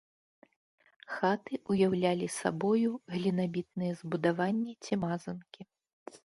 Хаты 1.17 1.59
ўяўлялі 1.73 2.27
сабою 2.37 2.95
глінабітныя 3.17 3.93
збудаванні 4.01 4.73
ці 4.83 4.93
мазанкі. 5.05 5.61